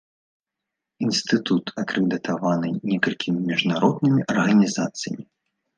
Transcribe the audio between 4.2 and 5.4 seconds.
арганізацыямі.